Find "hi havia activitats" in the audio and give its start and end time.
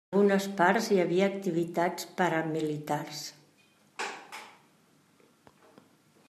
0.93-2.07